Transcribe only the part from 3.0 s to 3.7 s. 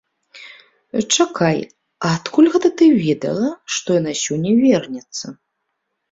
ведала,